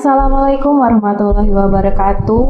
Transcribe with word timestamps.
Assalamualaikum 0.00 0.80
warahmatullahi 0.80 1.52
wabarakatuh. 1.52 2.48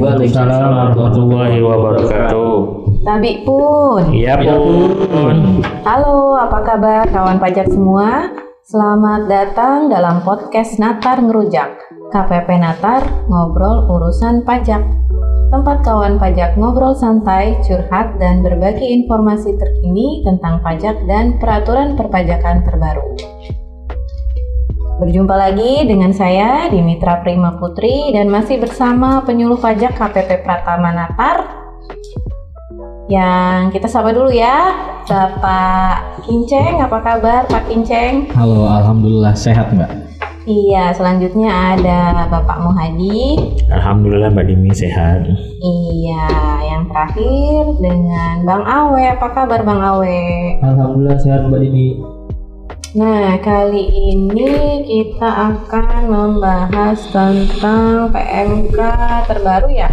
Waalaikumsalam 0.00 0.96
warahmatullahi 0.96 1.60
wabarakatuh. 1.60 2.56
Tabi 3.04 3.44
pun. 3.44 4.08
Iya 4.08 4.40
pun. 4.40 5.60
Halo, 5.84 6.40
apa 6.40 6.64
kabar 6.64 7.04
kawan 7.12 7.36
pajak 7.36 7.68
semua? 7.68 8.32
Selamat 8.64 9.28
datang 9.28 9.92
dalam 9.92 10.24
podcast 10.24 10.80
Natar 10.80 11.20
Ngerujak. 11.20 11.76
KPP 12.08 12.56
Natar 12.56 13.04
ngobrol 13.28 13.84
urusan 13.84 14.48
pajak. 14.48 14.80
Tempat 15.52 15.84
kawan 15.84 16.16
pajak 16.16 16.56
ngobrol 16.56 16.96
santai, 16.96 17.52
curhat, 17.68 18.16
dan 18.16 18.40
berbagi 18.40 18.96
informasi 18.96 19.60
terkini 19.60 20.24
tentang 20.24 20.64
pajak 20.64 20.96
dan 21.04 21.36
peraturan 21.36 22.00
perpajakan 22.00 22.64
terbaru. 22.64 23.04
Berjumpa 24.98 25.30
lagi 25.38 25.86
dengan 25.86 26.10
saya 26.10 26.66
Dimitra 26.66 27.22
Prima 27.22 27.54
Putri 27.54 28.10
dan 28.10 28.26
masih 28.26 28.58
bersama 28.58 29.22
penyuluh 29.22 29.54
pajak 29.54 29.94
KPP 29.94 30.42
Pratama 30.42 30.90
Natar. 30.90 31.46
Yang 33.06 33.78
kita 33.78 33.86
sapa 33.86 34.10
dulu 34.10 34.26
ya, 34.34 34.74
Bapak 35.06 36.26
Kinceng, 36.26 36.82
apa 36.82 36.98
kabar 36.98 37.46
Pak 37.46 37.70
Kinceng? 37.70 38.26
Halo, 38.34 38.66
alhamdulillah 38.66 39.38
sehat 39.38 39.70
mbak. 39.70 39.86
Iya, 40.50 40.90
selanjutnya 40.90 41.78
ada 41.78 42.26
Bapak 42.26 42.58
Muhadi. 42.58 43.38
Alhamdulillah 43.70 44.34
Mbak 44.34 44.50
Dimi 44.50 44.74
sehat. 44.74 45.30
Iya, 45.62 46.26
yang 46.74 46.90
terakhir 46.90 47.78
dengan 47.78 48.42
Bang 48.42 48.66
Awe, 48.66 49.14
apa 49.14 49.30
kabar 49.30 49.62
Bang 49.62 49.78
Awe? 49.78 50.58
Alhamdulillah 50.58 51.22
sehat 51.22 51.46
mbak 51.46 51.62
Dini. 51.62 52.17
Nah, 52.96 53.36
kali 53.44 54.16
ini 54.16 54.80
kita 54.88 55.28
akan 55.28 56.08
membahas 56.08 56.96
tentang 57.12 58.08
PMK 58.08 58.80
terbaru 59.28 59.68
ya. 59.68 59.92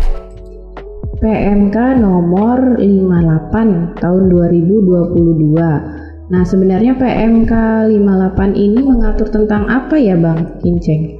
PMK 1.19 1.75
nomor 1.99 2.79
58 2.79 3.99
tahun 3.99 4.23
2022. 4.31 6.31
Nah, 6.31 6.43
sebenarnya 6.47 6.95
PMK 6.95 7.51
58 7.91 8.55
ini 8.55 8.79
mengatur 8.79 9.27
tentang 9.27 9.67
apa 9.67 9.99
ya, 9.99 10.15
Bang 10.15 10.55
Kinceng? 10.63 11.19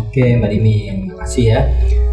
Oke 0.00 0.40
mbak 0.40 0.56
Dini, 0.56 1.04
terima 1.04 1.20
kasih 1.20 1.44
ya. 1.52 1.60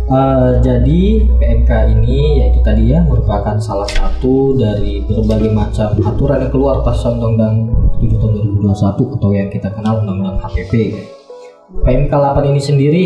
Eh, 0.07 0.51
jadi 0.63 1.27
PMK 1.35 1.71
ini 1.99 2.39
yaitu 2.39 2.63
tadi 2.63 2.95
ya 2.95 3.03
merupakan 3.03 3.59
salah 3.59 3.83
satu 3.91 4.55
dari 4.55 5.03
berbagai 5.03 5.51
macam 5.51 5.99
aturan 5.99 6.47
yang 6.47 6.51
keluar 6.55 6.79
pasal 6.79 7.19
Undang-Undang 7.19 7.55
7 7.99 8.15
tahun 8.15 8.31
2021 8.55 9.03
atau 9.19 9.29
yang 9.35 9.51
kita 9.51 9.67
kenal 9.67 9.99
Undang-Undang 9.99 10.39
HPP. 10.47 10.95
PMK 11.83 12.07
8 12.07 12.39
ini 12.55 12.61
sendiri 12.63 13.05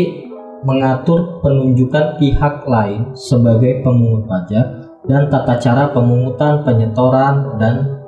mengatur 0.62 1.42
penunjukan 1.42 2.22
pihak 2.22 2.70
lain 2.70 3.10
sebagai 3.18 3.82
pemungut 3.82 4.22
pajak 4.30 4.86
dan 5.10 5.26
tata 5.26 5.58
cara 5.58 5.90
pemungutan, 5.90 6.62
penyetoran 6.62 7.58
dan 7.58 7.98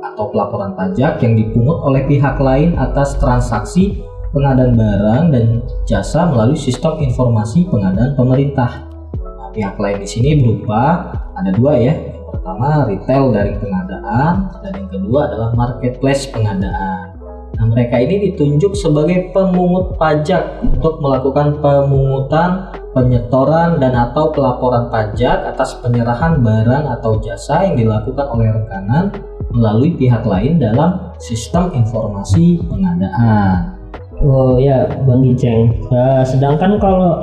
atau 0.00 0.32
pelaporan 0.32 0.72
pajak 0.72 1.20
yang 1.20 1.36
dipungut 1.36 1.84
oleh 1.84 2.08
pihak 2.08 2.40
lain 2.40 2.80
atas 2.80 3.12
transaksi 3.20 4.00
pengadaan 4.32 4.72
barang 4.74 5.24
dan 5.30 5.44
jasa 5.84 6.26
melalui 6.32 6.56
sistem 6.56 6.98
informasi 7.04 7.68
pengadaan 7.68 8.16
pemerintah. 8.16 8.88
Nah, 9.20 9.52
pihak 9.52 9.76
lain 9.76 10.00
di 10.00 10.08
sini 10.08 10.40
berupa 10.40 11.12
ada 11.36 11.52
dua 11.52 11.76
ya. 11.76 11.94
Yang 11.94 12.26
pertama 12.32 12.68
retail 12.88 13.24
dari 13.30 13.52
pengadaan 13.60 14.34
dan 14.64 14.72
yang 14.72 14.88
kedua 14.88 15.20
adalah 15.28 15.50
marketplace 15.52 16.24
pengadaan. 16.32 17.12
Nah, 17.52 17.64
mereka 17.68 18.00
ini 18.00 18.32
ditunjuk 18.32 18.72
sebagai 18.72 19.30
pemungut 19.36 20.00
pajak 20.00 20.64
untuk 20.64 20.98
melakukan 21.04 21.60
pemungutan, 21.60 22.72
penyetoran 22.96 23.76
dan 23.76 23.92
atau 23.92 24.32
pelaporan 24.32 24.88
pajak 24.88 25.52
atas 25.52 25.76
penyerahan 25.84 26.40
barang 26.40 26.84
atau 26.98 27.20
jasa 27.20 27.68
yang 27.68 27.76
dilakukan 27.76 28.26
oleh 28.32 28.48
rekanan 28.56 29.12
melalui 29.52 29.92
pihak 29.92 30.24
lain 30.24 30.56
dalam 30.56 31.12
sistem 31.20 31.68
informasi 31.76 32.64
pengadaan. 32.64 33.81
Oh 34.22 34.54
ya 34.54 34.86
Bang 35.02 35.26
Giceng. 35.26 35.74
Eh, 35.90 36.22
sedangkan 36.22 36.78
kalau 36.78 37.18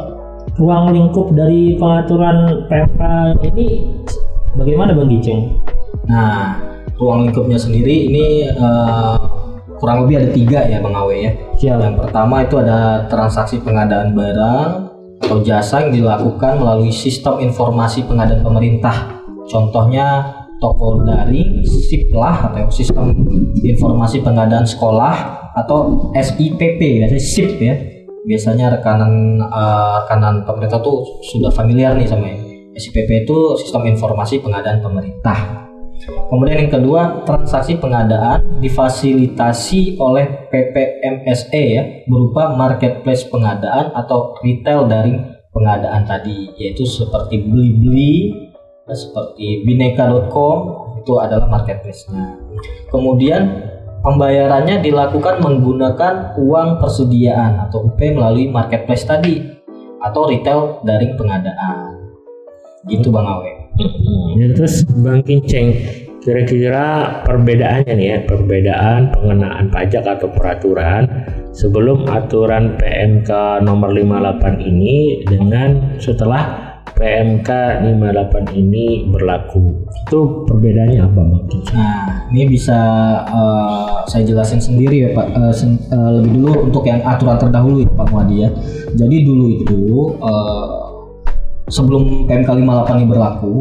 ruang 0.59 0.91
lingkup 0.91 1.31
dari 1.31 1.79
pengaturan 1.79 2.67
PMK 2.67 3.01
ini 3.47 3.87
bagaimana 4.59 4.91
Bang 4.91 5.07
Giceng? 5.07 5.55
Nah, 6.11 6.59
ruang 6.99 7.31
lingkupnya 7.31 7.55
sendiri 7.55 8.11
ini 8.11 8.51
eh, 8.51 9.17
kurang 9.79 10.03
lebih 10.03 10.15
ada 10.19 10.29
tiga 10.35 10.59
ya 10.67 10.83
Bang 10.83 10.91
Awe 10.91 11.15
ya. 11.15 11.31
Siap. 11.55 11.79
Yang 11.79 11.95
pertama 12.03 12.43
itu 12.43 12.55
ada 12.59 13.07
transaksi 13.07 13.63
pengadaan 13.63 14.11
barang 14.11 14.69
atau 15.23 15.39
jasa 15.39 15.87
yang 15.87 15.95
dilakukan 15.95 16.59
melalui 16.59 16.91
sistem 16.91 17.39
informasi 17.39 18.03
pengadaan 18.03 18.43
pemerintah. 18.43 19.23
Contohnya 19.47 20.35
toko 20.59 21.07
daring, 21.07 21.63
SIP-lah 21.63 22.51
atau 22.51 22.67
sistem 22.67 23.15
informasi 23.63 24.19
pengadaan 24.19 24.67
sekolah 24.67 25.38
atau 25.55 26.11
SIPP 26.13 26.79
biasanya 27.01 27.21
SIP 27.21 27.59
ya. 27.61 27.75
Biasanya 28.27 28.77
rekanan 28.77 29.39
eh, 29.41 29.95
rekanan 30.05 30.43
pemerintah 30.43 30.79
tuh 30.83 31.23
sudah 31.25 31.49
familiar 31.53 31.95
nih 31.95 32.07
sama 32.09 32.29
ini. 32.29 32.73
SIPP 32.75 33.25
itu 33.27 33.37
sistem 33.59 33.89
informasi 33.89 34.39
pengadaan 34.39 34.79
pemerintah. 34.79 35.69
Kemudian 35.99 36.63
yang 36.63 36.71
kedua, 36.71 37.27
transaksi 37.27 37.75
pengadaan 37.75 38.63
difasilitasi 38.63 39.99
oleh 39.99 40.47
PPMSE 40.47 41.63
ya, 41.75 41.83
berupa 42.07 42.55
marketplace 42.55 43.27
pengadaan 43.27 43.91
atau 43.91 44.37
retail 44.39 44.87
dari 44.87 45.19
pengadaan 45.51 46.07
tadi, 46.07 46.55
yaitu 46.55 46.87
seperti 46.87 47.43
Blibli, 47.43 48.31
ya, 48.87 48.95
seperti 48.95 49.67
bineka.com, 49.67 50.57
itu 51.03 51.13
adalah 51.19 51.51
marketplace-nya. 51.51 52.37
Kemudian 52.87 53.41
pembayarannya 54.03 54.79
dilakukan 54.79 55.43
menggunakan 55.43 56.39
uang 56.39 56.79
persediaan 56.79 57.67
atau 57.67 57.91
UP 57.91 57.99
melalui 57.99 58.47
marketplace 58.47 59.03
tadi 59.03 59.43
atau 59.99 60.31
retail 60.31 60.79
dari 60.87 61.11
pengadaan. 61.19 61.99
Gitu 62.87 63.11
Bang 63.11 63.27
Awe. 63.27 63.51
Ya, 64.39 64.47
terus 64.55 64.87
Bang 65.03 65.23
Kinceng, 65.23 65.75
kira-kira 66.23 67.19
perbedaannya 67.27 67.93
nih 67.95 68.07
ya, 68.07 68.17
perbedaan 68.23 69.11
pengenaan 69.11 69.67
pajak 69.71 70.03
atau 70.03 70.31
peraturan 70.31 71.07
sebelum 71.51 72.07
aturan 72.07 72.79
PMK 72.79 73.63
nomor 73.63 73.91
58 73.91 74.63
ini 74.63 75.23
dengan 75.27 75.99
setelah 75.99 76.68
PMK 76.99 77.49
58 77.95 78.59
ini 78.59 79.07
berlaku. 79.07 79.87
Itu 80.03 80.43
perbedaannya 80.43 80.99
apa 80.99 81.21
Kinceng? 81.47 81.79
Nah, 81.79 82.27
ini 82.35 82.43
bisa 82.51 82.79
eh, 83.23 83.95
saya 84.09 84.23
jelasin 84.27 84.59
sendiri 84.59 85.07
ya 85.07 85.09
Pak. 85.15 85.27
Eh, 85.31 85.53
sen- 85.55 85.79
eh, 85.79 86.11
lebih 86.19 86.43
dulu 86.43 86.51
untuk 86.67 86.83
yang 86.83 86.99
aturan 87.07 87.39
terdahulu 87.39 87.87
ya 87.87 87.89
Pak 87.95 88.07
Muadi 88.11 88.35
ya. 88.43 88.49
Jadi 88.99 89.15
dulu 89.23 89.45
itu 89.47 89.79
eh, 90.19 90.67
sebelum 91.71 92.27
PMK 92.27 92.49
58 92.51 92.99
ini 92.99 93.07
berlaku, 93.07 93.55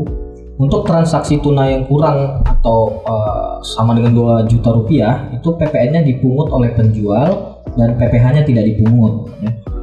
untuk 0.58 0.82
transaksi 0.90 1.38
tunai 1.38 1.78
yang 1.78 1.84
kurang 1.86 2.42
atau 2.42 2.98
eh, 3.06 3.62
sama 3.62 3.94
dengan 3.94 4.18
2 4.44 4.50
juta 4.50 4.74
rupiah, 4.74 5.30
itu 5.30 5.54
PPN-nya 5.54 6.02
dipungut 6.02 6.50
oleh 6.50 6.74
penjual 6.74 7.62
dan 7.78 7.94
PPh-nya 7.94 8.42
tidak 8.42 8.66
dipungut. 8.66 9.30
ya. 9.38 9.77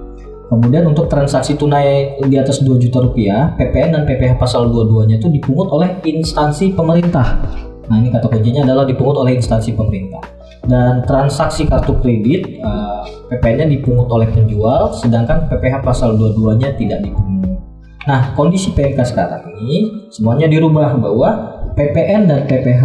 Kemudian 0.46 0.86
untuk 0.86 1.10
transaksi 1.10 1.58
tunai 1.58 2.22
di 2.22 2.38
atas 2.38 2.62
2 2.62 2.78
juta 2.78 3.02
rupiah, 3.02 3.58
PPN 3.58 3.98
dan 3.98 4.04
PPh 4.06 4.38
pasal 4.38 4.70
22-nya 4.70 5.18
itu 5.18 5.30
dipungut 5.34 5.74
oleh 5.74 5.98
instansi 6.06 6.78
pemerintah. 6.78 7.42
Nah 7.90 7.98
ini 7.98 8.14
kata 8.14 8.30
kuncinya 8.30 8.62
adalah 8.62 8.86
dipungut 8.86 9.18
oleh 9.18 9.38
instansi 9.38 9.74
pemerintah. 9.74 10.22
Dan 10.66 11.06
transaksi 11.06 11.66
kartu 11.66 11.98
kredit, 12.02 12.62
eh, 12.62 13.02
PPN-nya 13.30 13.70
dipungut 13.70 14.10
oleh 14.10 14.30
penjual, 14.30 14.94
sedangkan 14.94 15.50
PPh 15.50 15.82
pasal 15.82 16.18
22-nya 16.18 16.78
tidak 16.78 17.02
dipungut. 17.06 17.62
Nah 18.06 18.38
kondisi 18.38 18.70
PMK 18.70 19.02
sekarang 19.02 19.50
ini 19.66 20.10
semuanya 20.14 20.46
dirubah 20.46 20.94
bahwa 21.02 21.30
PPN 21.74 22.30
dan 22.30 22.46
PPh 22.46 22.84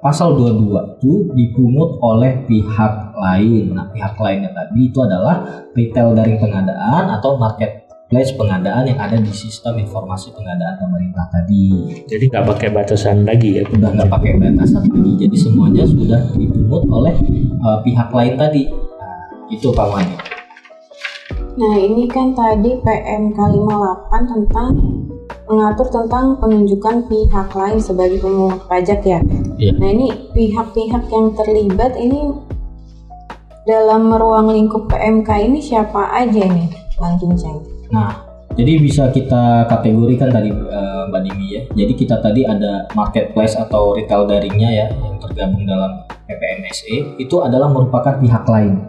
pasal 0.00 0.34
22 0.34 0.98
itu 0.98 1.12
dipungut 1.36 2.00
oleh 2.00 2.40
pihak 2.48 3.11
lain. 3.22 3.70
Nah, 3.70 3.86
pihak 3.94 4.18
lainnya 4.18 4.50
tadi 4.50 4.90
itu 4.90 4.98
adalah 4.98 5.46
retail 5.70 6.18
dari 6.18 6.34
pengadaan 6.34 7.04
atau 7.14 7.38
marketplace 7.38 8.34
pengadaan 8.34 8.90
yang 8.90 8.98
ada 8.98 9.16
di 9.22 9.30
sistem 9.30 9.78
informasi 9.78 10.34
pengadaan 10.34 10.82
pemerintah 10.82 11.30
tadi. 11.30 12.02
Jadi 12.10 12.24
nggak 12.26 12.46
pakai 12.50 12.68
batasan 12.74 13.22
lagi 13.22 13.62
ya? 13.62 13.62
Sudah 13.70 13.90
nggak 13.94 14.10
pakai 14.10 14.32
batasan 14.42 14.82
lagi, 14.90 15.12
jadi 15.22 15.36
semuanya 15.38 15.84
sudah 15.86 16.20
dipungut 16.34 16.82
oleh 16.90 17.14
uh, 17.62 17.78
pihak 17.86 18.10
lain 18.10 18.34
tadi. 18.34 18.66
Nah, 18.68 19.18
itu 19.46 19.70
Pak 19.70 19.86
Wani. 19.86 20.16
Nah, 21.52 21.76
ini 21.76 22.08
kan 22.08 22.32
tadi 22.32 22.80
PMK 22.80 23.36
58 23.36 24.32
tentang 24.32 24.72
mengatur 25.52 25.84
tentang 25.92 26.40
penunjukan 26.40 27.04
pihak 27.12 27.52
lain 27.52 27.76
sebagai 27.76 28.24
pemungut 28.24 28.64
pajak 28.72 29.04
ya. 29.04 29.20
Iya. 29.60 29.72
Nah, 29.76 29.88
ini 29.92 30.08
pihak-pihak 30.32 31.12
yang 31.12 31.36
terlibat 31.36 31.92
ini 32.00 32.32
dalam 33.62 34.10
ruang 34.10 34.50
lingkup 34.50 34.90
PMK 34.90 35.28
ini 35.46 35.62
siapa 35.62 36.10
aja 36.10 36.42
nih, 36.42 36.66
Bang 36.98 37.14
Kinceng? 37.18 37.62
Nah, 37.94 38.32
jadi 38.58 38.82
bisa 38.82 39.08
kita 39.14 39.70
kategorikan 39.70 40.28
tadi 40.34 40.50
uh, 40.50 41.06
Mbak 41.08 41.20
Dimi 41.24 41.46
ya. 41.56 41.62
Jadi 41.72 41.92
kita 41.94 42.18
tadi 42.18 42.42
ada 42.42 42.90
marketplace 42.92 43.54
atau 43.54 43.94
retail 43.94 44.26
daringnya 44.26 44.70
ya 44.70 44.86
yang 44.90 45.16
tergabung 45.22 45.62
dalam 45.62 46.02
PPMSE 46.26 47.22
itu 47.22 47.36
adalah 47.38 47.70
merupakan 47.70 48.18
pihak 48.18 48.44
lain. 48.50 48.82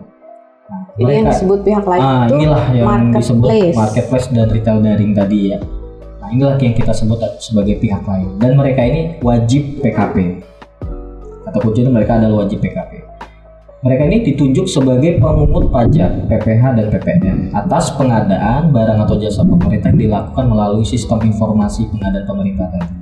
Nah, 0.67 0.81
Jadi 0.97 1.11
yang 1.21 1.27
disebut 1.29 1.59
pihak 1.61 1.85
lain 1.85 2.01
ah, 2.01 2.25
itu 2.25 2.33
inilah 2.39 2.65
yang 2.73 2.87
marketplace. 2.87 3.21
disebut 3.21 3.49
marketplace 3.77 4.27
dan 4.33 4.47
retail 4.49 4.79
daring 4.81 5.11
tadi 5.13 5.39
ya. 5.53 5.57
Nah, 6.17 6.27
inilah 6.33 6.55
yang 6.57 6.73
kita 6.73 6.91
sebut 6.95 7.19
sebagai 7.37 7.77
pihak 7.77 8.03
lain 8.09 8.41
dan 8.41 8.57
mereka 8.57 8.81
ini 8.81 9.21
wajib 9.21 9.83
PKP. 9.85 10.41
Kata 11.45 11.57
kuncinya 11.61 11.91
mereka 11.93 12.17
adalah 12.17 12.47
wajib 12.47 12.57
PKP. 12.63 13.02
Mereka 13.83 14.03
ini 14.07 14.23
ditunjuk 14.23 14.63
sebagai 14.63 15.19
pemungut 15.19 15.67
pajak 15.67 16.31
PPH 16.31 16.63
dan 16.79 16.87
PPN 16.87 17.51
atas 17.51 17.91
pengadaan 17.91 18.71
barang 18.71 18.99
atau 19.03 19.19
jasa 19.19 19.43
pemerintah 19.43 19.91
yang 19.91 20.07
dilakukan 20.07 20.45
melalui 20.47 20.87
sistem 20.87 21.19
informasi 21.19 21.91
pengadaan 21.91 22.23
pemerintah 22.23 22.71
tadi. 22.71 22.95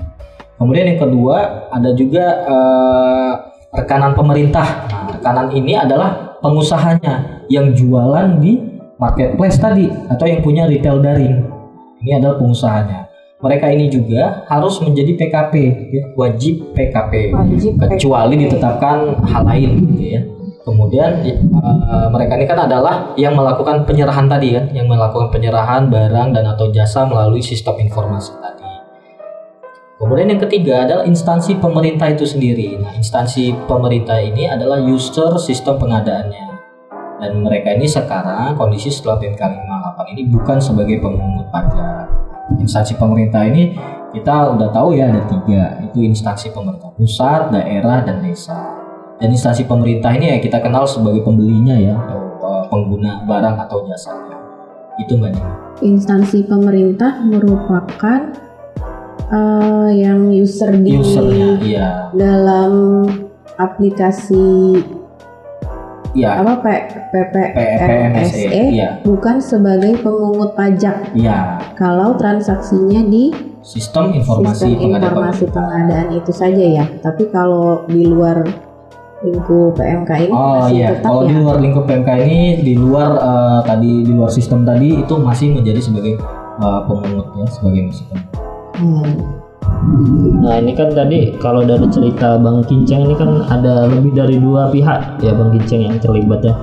Kemudian 0.57 0.89
yang 0.89 0.99
kedua 1.05 1.69
ada 1.69 1.93
juga 1.93 2.25
uh, 2.49 3.33
rekanan 3.77 4.17
pemerintah. 4.17 4.65
Nah, 4.89 5.05
rekanan 5.13 5.53
ini 5.53 5.77
adalah 5.77 6.41
pengusahanya 6.41 7.45
yang 7.45 7.77
jualan 7.77 8.41
di 8.41 8.57
marketplace 8.97 9.61
tadi 9.61 9.85
atau 9.85 10.25
yang 10.25 10.41
punya 10.41 10.65
retail 10.65 10.97
daring. 10.97 11.45
Ini 12.01 12.17
adalah 12.17 12.41
pengusahanya. 12.41 13.05
Mereka 13.37 13.69
ini 13.69 13.85
juga 13.89 14.45
harus 14.49 14.81
menjadi 14.81 15.13
PKP, 15.13 15.53
ya, 15.93 16.03
wajib 16.17 16.73
PKP, 16.73 17.33
wajib 17.33 17.73
kecuali 17.77 18.33
PKP. 18.37 18.41
ditetapkan 18.49 18.97
hal 19.29 19.43
lain, 19.45 19.69
gitu 19.81 20.05
ya. 20.17 20.21
Kemudian 20.61 21.25
uh, 21.57 22.07
mereka 22.13 22.37
ini 22.37 22.45
kan 22.45 22.69
adalah 22.69 23.17
yang 23.17 23.33
melakukan 23.33 23.81
penyerahan 23.81 24.29
tadi 24.29 24.53
kan, 24.53 24.69
yang 24.69 24.85
melakukan 24.85 25.33
penyerahan 25.33 25.89
barang 25.89 26.37
dan 26.37 26.45
atau 26.53 26.69
jasa 26.69 27.01
melalui 27.09 27.41
sistem 27.41 27.81
informasi 27.81 28.37
tadi. 28.37 28.61
Kemudian 29.97 30.33
yang 30.33 30.41
ketiga 30.41 30.85
adalah 30.85 31.05
instansi 31.05 31.57
pemerintah 31.57 32.09
itu 32.09 32.25
sendiri. 32.25 32.77
Nah, 32.77 32.93
instansi 32.93 33.53
pemerintah 33.65 34.17
ini 34.21 34.49
adalah 34.49 34.77
user 34.81 35.37
sistem 35.41 35.81
pengadaannya. 35.81 36.49
Dan 37.21 37.41
mereka 37.45 37.77
ini 37.77 37.85
sekarang 37.85 38.57
kondisi 38.57 38.89
setelah 38.89 39.21
PMK 39.21 39.41
58 39.41 40.13
ini 40.17 40.21
bukan 40.29 40.57
sebagai 40.57 40.97
pemungut 41.01 41.49
pajak. 41.53 42.09
Instansi 42.57 42.97
pemerintah 42.97 43.45
ini 43.45 43.77
kita 44.13 44.57
udah 44.57 44.69
tahu 44.73 44.97
ya 44.97 45.09
ada 45.09 45.21
tiga, 45.29 45.77
itu 45.85 46.01
instansi 46.01 46.49
pemerintah 46.49 46.89
pusat, 46.97 47.53
daerah, 47.53 48.01
dan 48.01 48.25
desa 48.25 48.70
dan 49.21 49.29
instansi 49.29 49.69
pemerintah 49.69 50.09
ini 50.17 50.33
ya 50.33 50.37
kita 50.41 50.57
kenal 50.57 50.89
sebagai 50.89 51.21
pembelinya 51.21 51.77
ya 51.77 51.93
atau 51.93 52.19
uh, 52.41 52.65
pengguna 52.73 53.21
barang 53.29 53.55
atau 53.69 53.85
jasa 53.85 54.17
itu 54.97 55.13
mbak 55.13 55.37
instansi 55.85 56.41
pemerintah 56.49 57.21
merupakan 57.21 58.33
uh, 59.31 59.89
yang 59.93 60.29
user 60.29 60.73
di 60.75 60.97
Usernya, 60.97 61.49
iya. 61.63 61.87
dalam 62.13 63.05
aplikasi 63.55 64.81
ya. 66.17 66.43
apa 66.43 66.59
P, 66.59 66.65
PP, 67.13 67.35
PMSE 67.55 68.63
ya. 68.75 68.89
bukan 69.05 69.39
sebagai 69.39 70.01
pemungut 70.01 70.53
pajak. 70.57 71.13
ya. 71.15 71.61
Kalau 71.79 72.17
transaksinya 72.17 73.05
di 73.07 73.31
sistem 73.61 74.17
informasi 74.17 74.73
sistem 74.73 74.97
pengadaan 74.97 75.13
informasi 75.13 75.45
pengadaan 75.49 76.07
itu 76.17 76.31
saja 76.33 76.65
ya. 76.83 76.85
Tapi 76.99 77.29
kalau 77.29 77.85
di 77.87 78.03
luar 78.05 78.43
lingkup 79.21 79.77
PMK 79.77 80.11
ini 80.27 80.33
oh 80.33 80.65
masih 80.65 80.75
iya 80.75 80.87
tetap 80.97 81.05
kalau 81.05 81.21
ya? 81.21 81.29
di 81.29 81.35
luar 81.37 81.55
lingkup 81.61 81.83
PMK 81.85 82.09
ini 82.25 82.41
di 82.65 82.73
luar 82.73 83.09
uh, 83.21 83.59
tadi 83.61 83.91
di 84.01 84.11
luar 84.11 84.31
sistem 84.33 84.65
tadi 84.65 84.97
itu 84.97 85.13
masih 85.21 85.53
menjadi 85.53 85.79
sebagai 85.81 86.17
uh, 86.57 86.81
pemungut 86.89 87.27
ya 87.37 87.45
sebagai 87.49 87.81
musik 87.89 88.07
hmm. 88.81 89.41
Nah 90.41 90.61
ini 90.61 90.77
kan 90.77 90.93
tadi 90.93 91.33
kalau 91.41 91.65
dari 91.65 91.89
cerita 91.89 92.37
Bang 92.37 92.61
Kinceng 92.69 93.01
ini 93.09 93.15
kan 93.17 93.49
ada 93.49 93.89
lebih 93.89 94.13
dari 94.13 94.37
dua 94.37 94.69
pihak 94.69 95.21
ya 95.25 95.33
Bang 95.33 95.49
Kinceng 95.57 95.89
yang 95.89 95.97
terlibat 95.97 96.45
ya. 96.45 96.53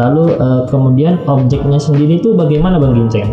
Lalu 0.00 0.40
uh, 0.40 0.64
kemudian 0.72 1.20
objeknya 1.28 1.76
sendiri 1.76 2.16
itu 2.16 2.32
bagaimana 2.32 2.80
Bang 2.80 2.96
Kinceng? 2.96 3.28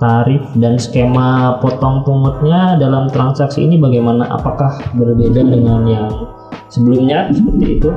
Tarif 0.00 0.40
dan 0.56 0.80
skema 0.80 1.60
potong 1.60 2.00
pungutnya 2.02 2.80
dalam 2.80 3.12
transaksi 3.12 3.68
ini 3.68 3.76
bagaimana? 3.76 4.24
Apakah 4.32 4.80
berbeda 4.96 5.44
dengan 5.44 5.84
yang 5.84 6.08
sebelumnya 6.72 7.28
seperti 7.28 7.76
itu. 7.76 7.88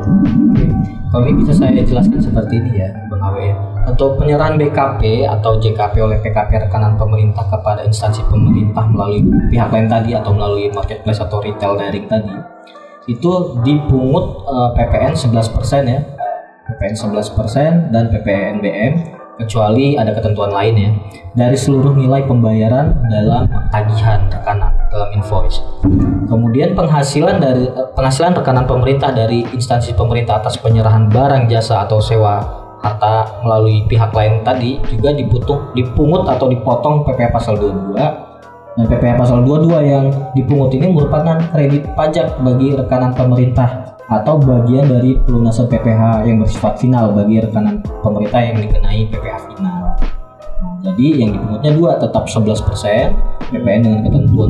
Ini 1.15 1.31
bisa 1.39 1.55
saya 1.55 1.79
jelaskan 1.79 2.19
seperti 2.19 2.59
ini 2.59 2.83
ya, 2.83 2.91
Bang 3.07 3.23
Awe. 3.23 3.55
Untuk 3.87 4.19
penyerahan 4.19 4.59
BKP 4.59 5.23
atau 5.23 5.55
JKP 5.55 5.95
oleh 6.03 6.19
PKP 6.19 6.67
rekanan 6.67 6.99
pemerintah 6.99 7.47
kepada 7.47 7.87
instansi 7.87 8.19
pemerintah 8.27 8.83
melalui 8.91 9.23
pihak 9.47 9.71
lain 9.71 9.87
tadi 9.87 10.11
atau 10.11 10.35
melalui 10.35 10.67
marketplace 10.75 11.23
atau 11.23 11.39
retail 11.39 11.79
daring 11.79 12.11
tadi, 12.11 12.35
itu 13.07 13.31
dipungut 13.63 14.43
uh, 14.43 14.75
PPN 14.75 15.15
11% 15.15 15.87
ya, 15.87 16.03
PPN 16.67 16.95
11% 16.99 17.95
dan 17.95 18.11
PPNBM 18.11 18.93
kecuali 19.35 19.99
ada 19.99 20.15
ketentuan 20.15 20.51
lain 20.51 20.75
ya 20.75 20.91
dari 21.35 21.57
seluruh 21.59 21.91
nilai 21.91 22.23
pembayaran 22.23 22.95
dalam 23.11 23.47
tagihan 23.69 24.23
rekanan 24.31 24.71
dalam 24.87 25.09
invoice. 25.11 25.59
Kemudian 26.31 26.71
penghasilan 26.73 27.43
dari 27.43 27.67
eh, 27.67 27.87
penghasilan 27.91 28.33
rekanan 28.39 28.63
pemerintah 28.63 29.11
dari 29.11 29.43
instansi 29.51 29.91
pemerintah 29.93 30.39
atas 30.39 30.55
penyerahan 30.59 31.11
barang 31.11 31.51
jasa 31.51 31.83
atau 31.83 31.99
sewa 31.99 32.63
harta 32.79 33.41
melalui 33.41 33.83
pihak 33.89 34.13
lain 34.13 34.45
tadi 34.45 34.77
juga 34.87 35.11
diputung, 35.11 35.73
dipungut 35.73 36.29
atau 36.29 36.45
dipotong 36.47 37.01
PPh 37.03 37.29
pasal 37.33 37.57
22 37.57 37.97
dan 38.75 38.85
PPh 38.91 39.15
pasal 39.15 39.39
22 39.41 39.71
yang 39.87 40.05
dipungut 40.35 40.69
ini 40.75 40.91
merupakan 40.91 41.39
kredit 41.55 41.87
pajak 41.95 42.27
bagi 42.43 42.75
rekanan 42.75 43.15
pemerintah 43.15 43.84
atau 44.05 44.37
bagian 44.37 44.85
dari 44.85 45.17
pelunasan 45.25 45.65
PPh 45.65 46.29
yang 46.29 46.37
bersifat 46.41 46.77
final 46.77 47.13
bagi 47.13 47.41
rekanan 47.41 47.81
pemerintah 48.05 48.41
yang 48.41 48.57
dikenai 48.61 48.99
PPh 49.09 49.37
final. 49.49 49.97
Nah, 50.61 50.73
jadi 50.85 51.07
yang 51.25 51.29
dipungutnya 51.35 51.71
dua 51.73 51.91
tetap 51.97 52.29
11% 52.29 53.17
PPN 53.49 53.81
dengan 53.85 53.99
ketentuan 54.05 54.49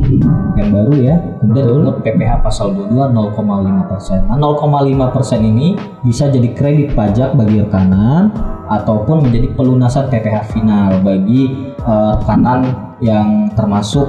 yang 0.56 0.68
baru 0.72 0.94
ya. 1.00 1.14
Kemudian 1.40 1.64
dipungut 1.68 1.96
PPh 2.04 2.32
pasal 2.44 2.72
22 2.72 3.12
0,5%. 3.12 4.28
Nah, 4.28 4.36
0,5% 4.36 5.40
ini 5.40 5.76
bisa 6.04 6.28
jadi 6.28 6.48
kredit 6.52 6.92
pajak 6.92 7.36
bagi 7.36 7.64
rekanan 7.64 8.32
ataupun 8.66 9.24
menjadi 9.24 9.52
pelunasan 9.54 10.10
PPh 10.10 10.52
final 10.52 11.00
bagi 11.00 11.72
uh, 11.86 12.18
rekanan 12.20 12.60
yang 13.00 13.52
termasuk 13.52 14.08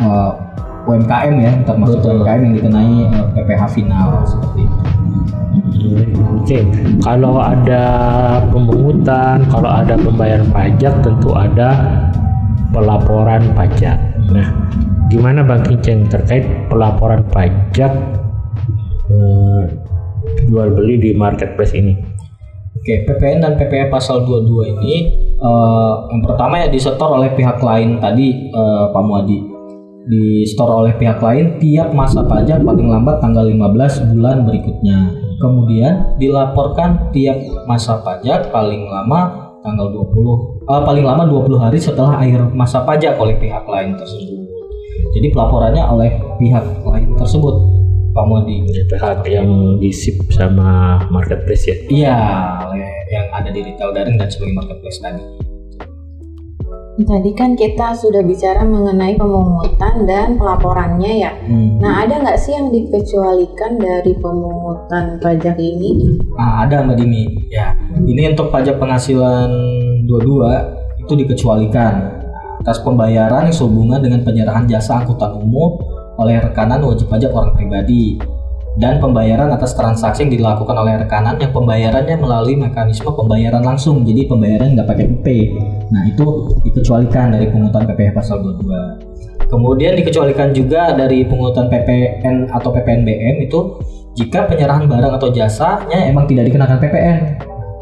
uh, 0.00 0.51
UMKM 0.86 1.34
ya 1.38 1.52
termasuk 1.62 2.02
Betul. 2.02 2.22
UMKM 2.22 2.40
yang 2.42 2.54
dikenai 2.58 2.94
uh, 3.06 3.14
eh, 3.14 3.26
PPh 3.38 3.62
final 3.70 4.08
seperti 4.26 4.60
itu. 4.66 4.78
Oke, 6.42 6.58
kalau 7.02 7.38
ada 7.38 7.84
pemungutan, 8.50 9.46
kalau 9.46 9.70
ada 9.70 9.94
pembayaran 9.94 10.48
pajak, 10.50 10.94
tentu 11.04 11.30
ada 11.34 11.70
pelaporan 12.74 13.52
pajak. 13.54 13.98
Nah, 14.30 14.46
gimana 15.06 15.46
Bang 15.46 15.62
Kinceng 15.62 16.10
terkait 16.10 16.46
pelaporan 16.66 17.22
pajak 17.30 17.92
eh, 19.10 19.62
jual 20.50 20.68
beli 20.74 20.98
di 20.98 21.10
marketplace 21.14 21.74
ini? 21.78 21.94
Oke, 22.72 23.06
PPN 23.06 23.38
dan 23.44 23.54
PPh 23.54 23.92
pasal 23.92 24.26
22 24.26 24.74
ini 24.74 24.94
uh, 25.38 26.08
yang 26.08 26.22
pertama 26.24 26.62
ya 26.62 26.66
disetor 26.66 27.14
oleh 27.14 27.30
pihak 27.34 27.58
lain 27.60 27.98
tadi 27.98 28.50
uh, 28.54 28.90
Pak 28.90 29.02
Muadi 29.02 29.51
di 30.06 30.42
store 30.48 30.72
oleh 30.82 30.92
pihak 30.98 31.22
lain 31.22 31.62
tiap 31.62 31.94
masa 31.94 32.26
pajak 32.26 32.62
paling 32.66 32.88
lambat 32.90 33.22
tanggal 33.22 33.46
15 33.46 34.14
bulan 34.14 34.42
berikutnya. 34.42 34.98
Kemudian 35.38 36.18
dilaporkan 36.22 37.10
tiap 37.10 37.38
masa 37.66 37.98
pajak 38.02 38.54
paling 38.54 38.86
lama 38.86 39.52
tanggal 39.62 39.90
20 39.94 40.02
uh, 40.66 40.74
eh, 40.74 40.82
paling 40.82 41.04
lama 41.06 41.22
20 41.26 41.62
hari 41.62 41.78
setelah 41.78 42.18
akhir 42.18 42.50
masa 42.54 42.82
pajak 42.82 43.14
oleh 43.18 43.34
pihak 43.38 43.62
lain 43.66 43.94
tersebut. 43.94 44.42
Jadi 45.12 45.26
pelaporannya 45.30 45.84
oleh 45.86 46.10
pihak 46.38 46.64
lain 46.82 47.14
tersebut. 47.18 47.54
Pak 48.12 48.28
Modi. 48.28 48.60
Pihak 48.68 49.24
yang 49.24 49.80
disip 49.80 50.20
sama 50.28 51.00
marketplace 51.08 51.64
ya? 51.64 51.76
Iya, 51.88 52.18
yang 53.08 53.26
ada 53.32 53.48
di 53.48 53.64
retail 53.64 53.88
daring 53.96 54.20
dan 54.20 54.28
sebagai 54.28 54.52
marketplace 54.52 55.00
tadi. 55.00 55.51
Tadi 56.92 57.32
kan 57.32 57.56
kita 57.56 57.96
sudah 57.96 58.20
bicara 58.20 58.60
mengenai 58.68 59.16
pemungutan 59.16 60.04
dan 60.04 60.36
pelaporannya 60.36 61.24
ya. 61.24 61.32
Hmm. 61.48 61.80
Nah 61.80 62.04
ada 62.04 62.20
nggak 62.20 62.36
sih 62.36 62.52
yang 62.52 62.68
dikecualikan 62.68 63.80
dari 63.80 64.12
pemungutan 64.20 65.16
pajak 65.16 65.56
ini? 65.56 66.20
Nah, 66.36 66.68
ada 66.68 66.84
Mbak 66.84 66.96
Dini. 67.00 67.48
Ya, 67.48 67.72
ini 67.96 68.36
untuk 68.36 68.52
pajak 68.52 68.76
penghasilan 68.76 69.48
dua-dua 70.04 70.68
itu 71.00 71.16
dikecualikan 71.16 72.20
atas 72.60 72.84
pembayaran 72.84 73.48
yang 73.48 73.56
sehubungan 73.56 74.04
dengan 74.04 74.20
penyerahan 74.20 74.68
jasa 74.68 75.00
angkutan 75.00 75.32
umum 75.32 75.80
oleh 76.20 76.44
rekanan 76.44 76.84
wajib 76.84 77.08
pajak 77.08 77.32
orang 77.32 77.56
pribadi. 77.56 78.20
Dan 78.80 79.04
pembayaran 79.04 79.52
atas 79.52 79.76
transaksi 79.76 80.24
yang 80.24 80.32
dilakukan 80.40 80.72
oleh 80.72 81.04
rekanan 81.04 81.36
yang 81.36 81.52
pembayarannya 81.52 82.16
melalui 82.16 82.56
mekanisme 82.56 83.12
pembayaran 83.12 83.60
langsung 83.60 84.00
jadi 84.00 84.24
pembayaran 84.24 84.72
nggak 84.72 84.88
pakai 84.88 85.06
PP 85.12 85.26
nah 85.92 86.02
itu 86.08 86.24
dikecualikan 86.64 87.36
dari 87.36 87.52
pungutan 87.52 87.84
PPh 87.84 88.16
pasal 88.16 88.40
22 88.40 89.52
kemudian 89.52 89.92
dikecualikan 90.00 90.56
juga 90.56 90.96
dari 90.96 91.28
pungutan 91.28 91.68
PPN 91.68 92.48
atau 92.48 92.72
PPNBM 92.72 93.44
itu 93.44 93.76
jika 94.16 94.48
penyerahan 94.48 94.88
barang 94.88 95.20
atau 95.20 95.28
jasanya 95.28 96.08
emang 96.08 96.24
tidak 96.24 96.48
dikenakan 96.48 96.80
PPN 96.80 97.18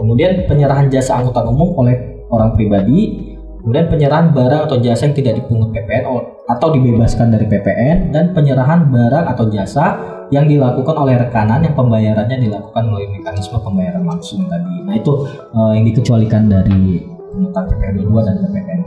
kemudian 0.03 0.43
penyerahan 0.51 0.91
jasa 0.91 1.23
angkutan 1.23 1.47
umum 1.47 1.71
oleh 1.79 2.27
orang 2.35 2.59
pribadi 2.59 3.30
kemudian 3.61 3.87
penyerahan 3.93 4.33
barang 4.33 4.63
atau 4.67 4.77
jasa 4.81 5.09
yang 5.09 5.17
tidak 5.17 5.35
dipungut 5.45 5.69
PPN 5.77 6.05
atau 6.49 6.69
dibebaskan 6.73 7.29
dari 7.31 7.47
PPN 7.47 8.11
dan 8.11 8.33
penyerahan 8.33 8.89
barang 8.89 9.25
atau 9.37 9.45
jasa 9.53 10.01
yang 10.33 10.47
dilakukan 10.47 10.95
oleh 10.95 11.19
rekanan 11.21 11.61
yang 11.63 11.75
pembayarannya 11.75 12.39
dilakukan 12.41 12.83
melalui 12.87 13.11
mekanisme 13.19 13.59
pembayaran 13.61 14.07
langsung 14.07 14.47
tadi. 14.47 14.75
Nah 14.87 14.95
itu 14.97 15.13
uh, 15.53 15.73
yang 15.75 15.85
dikecualikan 15.87 16.47
dari 16.49 17.05
pungutan 17.35 17.65
PPN 17.69 17.95
22 18.09 18.27
dan 18.27 18.35
PPN. 18.41 18.81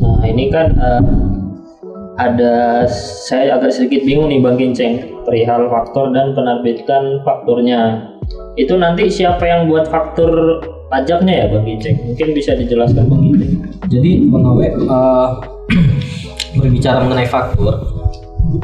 Nah 0.00 0.24
ini 0.26 0.44
kan 0.48 0.66
uh, 0.78 1.02
ada 2.14 2.86
saya 3.26 3.58
agak 3.58 3.74
sedikit 3.74 4.06
bingung 4.06 4.30
nih 4.30 4.38
Bang 4.38 4.54
Kinceng 4.54 5.02
perihal 5.26 5.66
faktor 5.66 6.14
dan 6.14 6.32
penerbitan 6.32 7.20
fakturnya. 7.26 8.14
Itu 8.54 8.78
nanti 8.78 9.10
siapa 9.10 9.42
yang 9.42 9.66
buat 9.66 9.90
faktur 9.90 10.62
pajaknya 10.94 11.34
ya 11.34 11.44
Bang 11.50 11.66
Kinceng? 11.66 11.96
Mungkin 12.06 12.26
bisa 12.30 12.54
dijelaskan 12.54 13.10
Bang 13.10 13.22
Kinceng. 13.26 13.52
Jadi 13.90 14.10
Bang 14.30 14.46
Awe 14.46 14.66
uh, 14.86 15.28
berbicara 16.62 17.02
mengenai 17.02 17.26
faktur, 17.26 17.82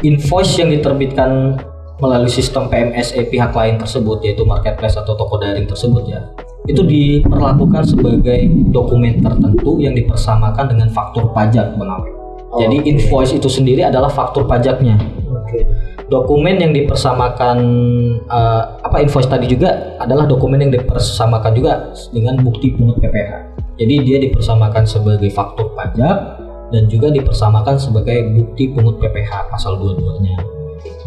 invoice 0.06 0.62
yang 0.62 0.70
diterbitkan 0.70 1.58
melalui 1.98 2.30
sistem 2.30 2.70
PMSE 2.70 3.28
pihak 3.28 3.52
lain 3.52 3.76
tersebut 3.76 4.24
yaitu 4.24 4.46
marketplace 4.46 4.96
atau 4.96 5.12
toko 5.18 5.36
daring 5.36 5.68
tersebut 5.68 6.08
ya 6.08 6.24
itu 6.64 6.80
diperlakukan 6.86 7.82
sebagai 7.82 8.46
dokumen 8.70 9.18
tertentu 9.18 9.80
yang 9.82 9.96
dipersamakan 9.96 10.70
dengan 10.70 10.88
faktur 10.92 11.32
pajak 11.34 11.74
Bang 11.76 11.90
Awe. 11.90 12.10
Oh, 12.50 12.58
Jadi 12.62 12.82
okay. 12.82 12.90
invoice 12.90 13.32
itu 13.34 13.48
sendiri 13.50 13.86
adalah 13.86 14.10
faktur 14.10 14.46
pajaknya. 14.46 14.98
Okay. 15.46 15.66
Dokumen 16.10 16.58
yang 16.58 16.74
dipersamakan 16.74 17.58
uh, 18.26 18.82
apa 18.82 18.98
invoice 18.98 19.30
tadi 19.30 19.46
juga 19.46 19.94
adalah 20.02 20.26
dokumen 20.26 20.58
yang 20.58 20.74
dipersamakan 20.74 21.54
juga 21.54 21.94
dengan 22.10 22.34
bukti 22.42 22.74
pungut 22.74 22.98
PPh. 22.98 23.32
Jadi 23.78 23.94
dia 24.02 24.18
dipersamakan 24.18 24.82
sebagai 24.90 25.30
faktur 25.30 25.70
pajak 25.78 26.42
dan 26.74 26.90
juga 26.90 27.14
dipersamakan 27.14 27.78
sebagai 27.78 28.26
bukti 28.34 28.74
pungut 28.74 28.98
PPh 28.98 29.54
pasal 29.54 29.78
22-nya. 29.78 30.36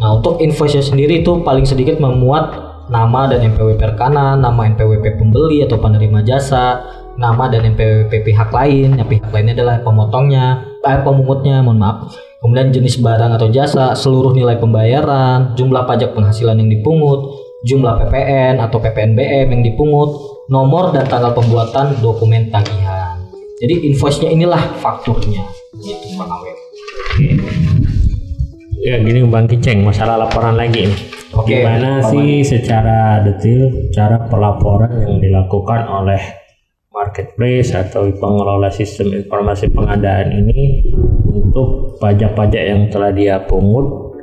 Nah, 0.00 0.16
untuk 0.16 0.40
invoice 0.40 0.80
sendiri 0.80 1.20
itu 1.20 1.36
paling 1.44 1.68
sedikit 1.68 2.00
memuat 2.00 2.56
nama 2.88 3.28
dan 3.28 3.44
NPWP 3.44 3.96
rekanan, 3.96 4.40
nama 4.40 4.60
NPWP 4.72 5.20
pembeli 5.20 5.64
atau 5.64 5.76
penerima 5.80 6.24
jasa, 6.24 6.80
nama 7.20 7.48
dan 7.52 7.76
NPWP 7.76 8.24
pihak 8.24 8.50
lain, 8.50 8.96
yang 8.96 9.08
pihak 9.08 9.28
lainnya 9.30 9.54
adalah 9.60 9.76
pemotongnya, 9.84 10.64
eh, 10.80 11.00
pemungutnya, 11.04 11.60
mohon 11.60 11.80
maaf. 11.80 12.12
Kemudian 12.44 12.76
jenis 12.76 13.00
barang 13.00 13.40
atau 13.40 13.48
jasa, 13.48 13.96
seluruh 13.96 14.36
nilai 14.36 14.60
pembayaran, 14.60 15.56
jumlah 15.56 15.88
pajak 15.88 16.12
penghasilan 16.12 16.60
yang 16.60 16.68
dipungut, 16.68 17.40
jumlah 17.64 18.04
PPN 18.04 18.60
atau 18.60 18.76
PPNBM 18.84 19.48
yang 19.48 19.62
dipungut, 19.64 20.12
nomor 20.52 20.92
dan 20.92 21.08
tanggal 21.08 21.32
pembuatan 21.32 21.96
dokumen 22.04 22.52
tagihan. 22.52 23.16
Jadi 23.64 23.88
invoice-nya 23.88 24.28
inilah 24.28 24.60
fakturnya 24.76 25.40
gitu 25.80 26.06
Bang 26.20 26.30
Awe. 26.30 26.52
Ya 28.84 29.00
gini 29.00 29.24
Bang 29.24 29.48
Kiceng, 29.48 29.80
masalah 29.80 30.20
laporan 30.20 30.60
lagi 30.60 30.92
nih. 30.92 31.00
Oke, 31.34 31.64
Gimana 31.64 32.04
sih 32.12 32.46
secara 32.46 33.24
detail 33.24 33.90
cara 33.90 34.22
pelaporan 34.28 34.92
yang 35.02 35.18
dilakukan 35.18 35.88
oleh 35.88 36.20
marketplace 37.14 37.70
atau 37.70 38.10
pengelola 38.18 38.66
sistem 38.74 39.14
informasi 39.14 39.70
pengadaan 39.70 40.34
ini 40.34 40.82
untuk 41.30 41.94
pajak-pajak 42.02 42.58
yang 42.58 42.90
telah 42.90 43.14
dia 43.14 43.38
pungut 43.46 44.18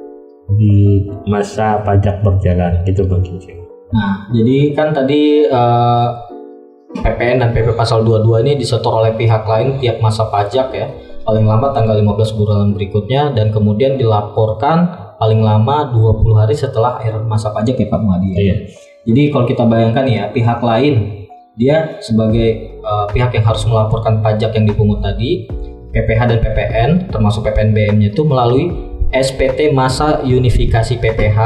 di 0.59 1.07
masa 1.23 1.79
pajak 1.87 2.19
berjalan 2.19 2.83
gitu 2.83 3.07
Bang 3.07 3.23
Kiceng. 3.23 3.63
Nah, 3.95 4.27
jadi 4.35 4.75
kan 4.75 4.91
tadi 4.91 5.47
uh, 5.47 6.19
PPN 6.99 7.39
dan 7.39 7.55
PP 7.55 7.79
pasal 7.79 8.03
22 8.03 8.43
ini 8.43 8.59
disetor 8.59 8.91
oleh 8.91 9.15
pihak 9.15 9.47
lain 9.47 9.79
tiap 9.79 10.03
masa 10.03 10.27
pajak 10.27 10.75
ya 10.75 10.91
paling 11.23 11.47
lama 11.47 11.71
tanggal 11.71 11.95
15 11.95 12.35
bulan 12.35 12.75
berikutnya 12.75 13.31
dan 13.31 13.55
kemudian 13.55 13.95
dilaporkan 13.95 14.91
paling 15.15 15.39
lama 15.39 15.95
20 15.95 16.35
hari 16.35 16.59
setelah 16.59 16.99
akhir 16.99 17.23
masa 17.23 17.55
pajak 17.55 17.79
ya 17.79 17.87
Pak 17.87 17.99
Muhadi 18.03 18.35
ya. 18.35 18.39
Iya. 18.43 18.55
Jadi 19.07 19.21
kalau 19.31 19.47
kita 19.47 19.63
bayangkan 19.63 20.03
ya 20.11 20.27
pihak 20.35 20.59
lain 20.59 21.23
dia 21.55 21.99
sebagai 22.03 22.70
uh, 22.91 23.07
pihak 23.07 23.31
yang 23.31 23.45
harus 23.47 23.63
melaporkan 23.63 24.19
pajak 24.19 24.51
yang 24.51 24.67
dipungut 24.67 24.99
tadi 24.99 25.47
PPH 25.95 26.21
dan 26.27 26.39
PPN 26.43 26.89
termasuk 27.07 27.47
PPNBM-nya 27.47 28.11
itu 28.11 28.23
melalui 28.27 28.91
SPT 29.11 29.75
masa 29.75 30.23
unifikasi 30.23 30.95
PPH 30.95 31.39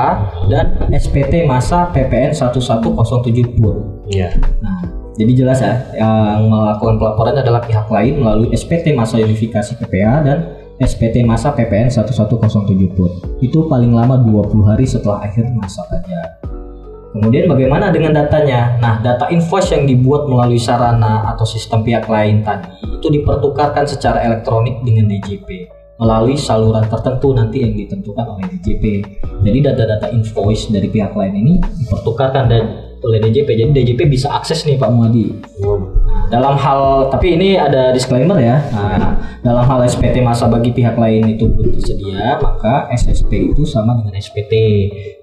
dan 0.49 0.77
SPT 0.93 1.49
masa 1.49 1.89
PPN 1.89 2.33
1107 2.33 3.57
Iya. 4.05 4.37
Nah, 4.61 4.85
jadi 5.17 5.31
jelas 5.33 5.65
ya, 5.65 5.81
yang 5.97 6.45
melakukan 6.45 7.01
pelaporan 7.01 7.35
adalah 7.41 7.65
pihak 7.65 7.89
lain 7.89 8.21
melalui 8.21 8.53
SPT 8.53 8.93
masa 8.93 9.17
unifikasi 9.17 9.73
PPA 9.81 10.21
dan 10.21 10.37
SPT 10.77 11.25
masa 11.25 11.55
PPN 11.55 11.89
1107 11.89 12.93
put. 12.93 13.11
Itu 13.41 13.65
paling 13.65 13.95
lama 13.95 14.21
20 14.21 14.61
hari 14.61 14.85
setelah 14.85 15.25
akhir 15.25 15.49
masa 15.57 15.81
pajak. 15.89 16.54
Kemudian 17.15 17.47
bagaimana 17.47 17.95
dengan 17.95 18.11
datanya? 18.11 18.75
Nah, 18.83 18.99
data 18.99 19.31
invoice 19.31 19.71
yang 19.71 19.87
dibuat 19.87 20.27
melalui 20.27 20.59
sarana 20.59 21.31
atau 21.31 21.47
sistem 21.47 21.79
pihak 21.79 22.11
lain 22.11 22.43
tadi 22.43 22.67
itu 22.83 23.07
dipertukarkan 23.07 23.87
secara 23.87 24.19
elektronik 24.19 24.83
dengan 24.83 25.07
DJP 25.07 25.71
melalui 25.95 26.35
saluran 26.35 26.83
tertentu 26.91 27.31
nanti 27.31 27.63
yang 27.63 27.71
ditentukan 27.71 28.35
oleh 28.35 28.51
DJP. 28.51 28.83
Jadi 29.47 29.57
data-data 29.63 30.11
invoice 30.11 30.67
dari 30.67 30.91
pihak 30.91 31.15
lain 31.15 31.33
ini 31.39 31.53
dipertukarkan 31.63 32.51
dan 32.51 32.63
oleh 32.99 33.23
DJP. 33.23 33.47
Jadi 33.47 33.71
DJP 33.71 34.11
bisa 34.11 34.35
akses 34.35 34.67
nih 34.67 34.75
Pak 34.75 34.91
Muadi. 34.91 35.31
Nah, 35.63 36.27
dalam 36.27 36.59
hal 36.59 37.07
tapi 37.07 37.39
ini 37.39 37.55
ada 37.55 37.95
disclaimer 37.95 38.35
ya. 38.43 38.59
Nah, 38.75 39.15
dalam 39.39 39.63
hal 39.63 39.87
SPT 39.87 40.19
masa 40.19 40.51
bagi 40.51 40.75
pihak 40.75 40.99
lain 40.99 41.31
itu 41.31 41.47
belum 41.47 41.79
tersedia, 41.79 42.43
maka 42.43 42.91
SSP 42.91 43.55
itu 43.55 43.63
sama 43.63 43.95
dengan 44.03 44.19
SPT. 44.19 44.53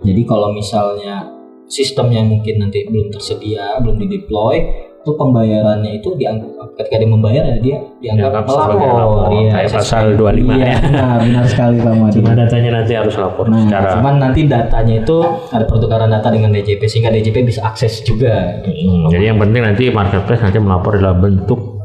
Jadi 0.01 0.23
kalau 0.25 0.57
misalnya 0.57 1.42
sistemnya 1.73 2.21
mungkin 2.21 2.61
nanti 2.61 2.85
belum 2.85 3.09
tersedia, 3.09 3.81
belum 3.81 3.97
dideploy, 3.97 4.61
itu 5.03 5.11
pembayarannya 5.19 5.99
itu 5.99 6.15
dianggap 6.15 6.79
ketika 6.79 6.97
dia 7.03 7.11
membayar 7.11 7.43
ya 7.43 7.57
dia 7.59 7.77
dianggap 7.99 8.47
melapor. 8.47 9.35
ya 9.35 9.51
kayak 9.51 9.71
pasal 9.75 10.15
25 10.15 10.47
iya, 10.47 10.55
ya. 10.63 10.77
nah, 10.95 11.17
benar 11.19 11.45
sekali 11.51 11.77
Pak 11.83 11.95
Madi 11.99 12.15
cuma 12.23 12.33
datanya 12.39 12.71
nanti 12.79 12.93
harus 12.95 13.15
lapor 13.19 13.51
nah, 13.51 13.67
secara 13.67 13.89
cuman 13.99 14.15
nanti 14.23 14.41
datanya 14.47 14.95
itu 15.03 15.19
ada 15.51 15.65
pertukaran 15.67 16.07
data 16.07 16.29
dengan 16.31 16.55
DJP 16.55 16.83
sehingga 16.87 17.11
DJP 17.11 17.37
bisa 17.43 17.67
akses 17.67 18.07
juga. 18.07 18.63
Hmm, 18.63 19.11
jadi 19.11 19.35
yang 19.35 19.43
penting 19.43 19.63
nanti 19.67 19.85
marketplace 19.91 20.39
nanti 20.39 20.59
melapor 20.63 20.95
dalam 20.95 21.19
bentuk 21.19 21.83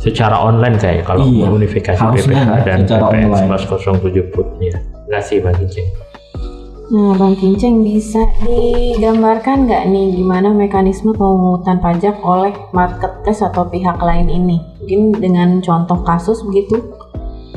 secara 0.00 0.40
online 0.40 0.80
kayak 0.80 1.04
kalau 1.04 1.28
iya, 1.28 1.52
unifikasi 1.52 2.00
PPH 2.00 2.48
dan 2.64 2.88
PPN 2.88 3.52
1107 3.52 4.32
putnya. 4.32 4.80
Terima 4.80 5.20
kasih 5.20 5.44
Bang 5.44 5.56
Kincing 5.60 5.88
Nah, 6.86 7.18
Bang 7.18 7.34
Kinceng 7.34 7.82
bisa 7.82 8.22
digambarkan 8.46 9.66
nggak 9.66 9.90
nih 9.90 10.22
gimana 10.22 10.54
mekanisme 10.54 11.10
pemungutan 11.10 11.82
pajak 11.82 12.14
oleh 12.22 12.54
marketplace 12.70 13.42
atau 13.42 13.66
pihak 13.66 13.98
lain 13.98 14.30
ini? 14.30 14.62
Mungkin 14.78 15.18
dengan 15.18 15.58
contoh 15.58 16.06
kasus 16.06 16.46
begitu? 16.46 16.78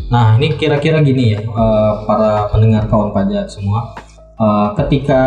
Nah, 0.09 0.33
ini 0.41 0.57
kira-kira 0.57 1.05
gini 1.05 1.37
ya, 1.37 1.45
uh, 1.45 2.09
para 2.09 2.49
pendengar 2.49 2.89
kawan 2.89 3.13
pajak 3.13 3.53
semua. 3.53 3.93
Uh, 4.41 4.73
ketika 4.81 5.21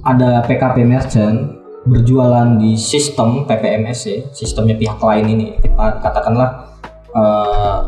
ada 0.00 0.40
PKP 0.48 0.80
merchant 0.88 1.60
berjualan 1.84 2.56
di 2.56 2.72
sistem 2.80 3.44
PPMS 3.44 4.00
ya, 4.08 4.18
sistemnya 4.32 4.80
pihak 4.80 4.96
lain 4.96 5.28
ini, 5.28 5.46
kita 5.60 6.00
katakanlah 6.00 6.72
uh, 7.12 7.84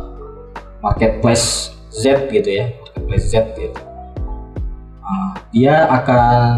marketplace 0.84 1.72
Z 1.88 2.28
gitu 2.28 2.52
ya, 2.52 2.68
marketplace 2.84 3.32
Z 3.32 3.56
gitu 3.56 3.88
dia 5.54 5.88
akan 5.88 6.54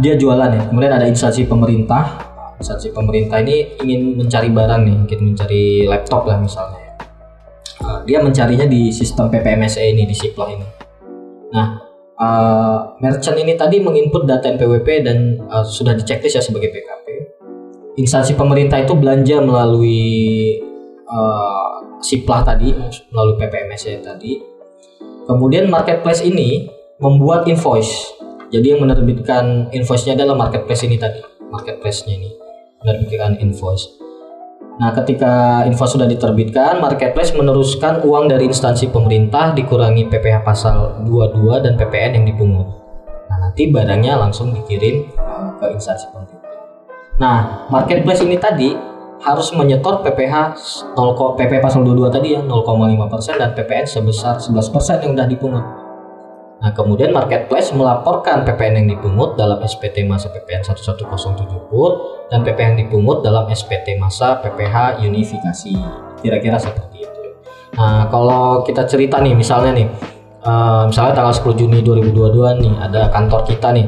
dia 0.00 0.14
jualan 0.16 0.50
ya. 0.52 0.62
Kemudian 0.68 0.92
ada 0.92 1.06
instansi 1.08 1.44
pemerintah. 1.44 2.18
Instansi 2.56 2.94
pemerintah 2.94 3.42
ini 3.42 3.76
ingin 3.82 4.16
mencari 4.16 4.48
barang 4.48 4.80
nih 4.86 4.94
mungkin 4.94 5.18
mencari 5.34 5.84
laptop 5.90 6.30
lah 6.30 6.38
misalnya. 6.38 6.80
Uh, 7.82 7.98
dia 8.06 8.22
mencarinya 8.22 8.64
di 8.64 8.94
sistem 8.94 9.26
PPMSE 9.26 9.82
ini 9.82 10.06
di 10.06 10.14
Siplah 10.14 10.48
ini. 10.54 10.66
Nah 11.50 11.82
uh, 12.16 12.94
merchant 13.02 13.34
ini 13.34 13.58
tadi 13.58 13.82
menginput 13.82 14.22
data 14.24 14.46
NPWP 14.54 14.88
dan 15.02 15.42
uh, 15.50 15.66
sudah 15.66 15.98
diceklis 15.98 16.38
ya 16.38 16.42
sebagai 16.42 16.70
PKP 16.70 17.02
instansi 17.96 18.32
pemerintah 18.36 18.80
itu 18.80 18.96
belanja 18.96 19.40
melalui 19.42 20.56
uh, 21.08 21.72
Siplah 22.02 22.42
tadi 22.42 22.74
melalui 23.14 23.38
PPMSE 23.38 24.02
tadi. 24.02 24.42
Kemudian 25.22 25.70
marketplace 25.70 26.26
ini 26.26 26.66
membuat 27.02 27.50
invoice. 27.50 28.14
Jadi 28.54 28.78
yang 28.78 28.86
menerbitkan 28.86 29.74
invoice-nya 29.74 30.14
adalah 30.14 30.38
marketplace 30.38 30.86
ini 30.86 30.96
tadi, 30.96 31.18
marketplace-nya 31.50 32.14
ini 32.14 32.30
menerbitkan 32.86 33.42
invoice. 33.42 33.90
Nah, 34.78 34.94
ketika 34.94 35.66
invoice 35.66 35.98
sudah 35.98 36.06
diterbitkan, 36.06 36.78
marketplace 36.78 37.34
meneruskan 37.34 38.06
uang 38.06 38.30
dari 38.30 38.46
instansi 38.48 38.88
pemerintah 38.88 39.50
dikurangi 39.52 40.08
PPh 40.08 40.46
pasal 40.46 41.02
22 41.04 41.64
dan 41.64 41.74
PPN 41.74 42.22
yang 42.22 42.24
dipungut. 42.24 42.70
Nah, 43.28 43.50
nanti 43.50 43.68
barangnya 43.68 44.16
langsung 44.16 44.54
dikirim 44.54 45.10
ke 45.58 45.66
instansi 45.74 46.06
pemerintah. 46.14 46.40
Nah, 47.18 47.68
marketplace 47.68 48.22
ini 48.24 48.38
tadi 48.38 48.72
harus 49.22 49.54
menyetor 49.54 50.02
PPh 50.02 50.34
0, 50.98 51.38
PPh 51.38 51.60
pasal 51.62 51.86
22 51.86 52.10
tadi 52.10 52.28
ya 52.34 52.40
0,5% 52.42 53.38
dan 53.38 53.50
PPN 53.54 53.86
sebesar 53.86 54.38
11% 54.38 55.04
yang 55.06 55.12
sudah 55.14 55.28
dipungut. 55.30 55.81
Nah, 56.62 56.70
kemudian 56.70 57.10
marketplace 57.10 57.74
melaporkan 57.74 58.46
PPN 58.46 58.86
yang 58.86 58.88
dipungut 58.94 59.34
dalam 59.34 59.58
SPT 59.66 60.06
masa 60.06 60.30
PPN 60.30 60.62
1107 60.62 61.10
put 61.66 61.92
dan 62.30 62.46
PPN 62.46 62.78
yang 62.78 62.86
dipungut 62.86 63.26
dalam 63.26 63.50
SPT 63.50 63.98
masa 63.98 64.38
PPH 64.38 65.02
unifikasi. 65.02 65.74
Kira-kira 66.22 66.62
seperti 66.62 67.02
itu. 67.02 67.22
Nah, 67.74 68.06
kalau 68.06 68.62
kita 68.62 68.86
cerita 68.86 69.18
nih 69.18 69.34
misalnya 69.34 69.74
nih 69.74 69.90
uh, 70.46 70.86
misalnya 70.86 71.18
tanggal 71.18 71.34
10 71.34 71.66
Juni 71.66 71.78
2022 71.82 72.62
nih 72.62 72.74
ada 72.78 73.10
kantor 73.10 73.42
kita 73.42 73.74
nih 73.74 73.86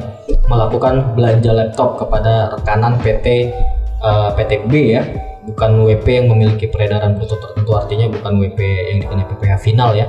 melakukan 0.51 1.15
belanja 1.15 1.55
laptop 1.55 2.03
kepada 2.03 2.59
rekanan 2.59 2.99
PT 2.99 3.55
uh, 4.03 4.35
PT 4.35 4.67
B 4.67 4.99
ya 4.99 5.03
bukan 5.45 5.85
WP 5.85 6.07
yang 6.09 6.27
memiliki 6.33 6.67
peredaran 6.73 7.21
bruto 7.21 7.37
tertentu 7.37 7.77
artinya 7.77 8.09
bukan 8.09 8.33
WP 8.41 8.59
yang 8.65 8.99
dikenai 9.05 9.27
PPH 9.29 9.55
final 9.61 9.93
ya 9.93 10.09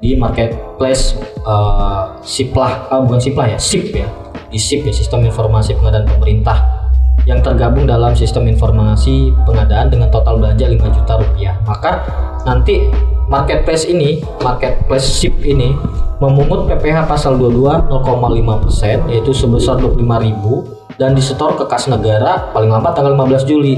di 0.00 0.16
marketplace 0.16 1.14
uh, 1.44 2.16
Siplah, 2.24 2.88
uh, 2.88 3.04
bukan 3.04 3.20
Siplah 3.20 3.46
ya, 3.52 3.58
SIP 3.60 3.92
ya, 3.92 4.08
di 4.48 4.56
SIP 4.56 4.88
ya, 4.88 4.92
Sistem 4.96 5.28
Informasi 5.28 5.76
Pengadaan 5.76 6.08
Pemerintah 6.08 6.80
yang 7.28 7.44
tergabung 7.44 7.84
dalam 7.84 8.16
sistem 8.16 8.48
informasi 8.48 9.32
pengadaan 9.44 9.92
dengan 9.92 10.08
total 10.08 10.40
belanja 10.40 10.64
5 10.64 10.96
juta 10.96 11.12
rupiah. 11.20 11.54
Maka 11.68 12.00
nanti 12.48 12.88
marketplace 13.28 13.84
ini, 13.84 14.24
marketplace 14.40 15.04
SIP 15.20 15.44
ini 15.44 15.76
memungut 16.20 16.68
PPh 16.68 17.08
pasal 17.08 17.36
22 17.36 17.92
0,5% 17.92 19.12
yaitu 19.12 19.32
sebesar 19.32 19.80
25.000 19.80 20.96
dan 21.00 21.16
disetor 21.16 21.56
ke 21.56 21.64
kas 21.64 21.88
negara 21.88 22.52
paling 22.52 22.72
lambat 22.72 22.96
tanggal 22.96 23.16
15 23.16 23.48
Juli. 23.48 23.76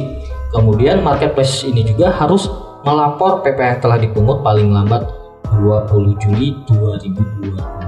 Kemudian 0.54 1.00
marketplace 1.00 1.64
ini 1.64 1.82
juga 1.82 2.12
harus 2.12 2.46
melapor 2.82 3.40
PPh 3.46 3.82
telah 3.82 3.98
dipungut 3.98 4.42
paling 4.42 4.68
lambat 4.70 5.21
20 5.60 6.22
Juli 6.22 6.56
2022 6.70 7.82